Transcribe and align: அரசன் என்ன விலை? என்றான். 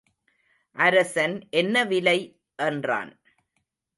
அரசன் 0.75 1.35
என்ன 1.51 1.83
விலை? 1.83 2.17
என்றான். 2.59 3.11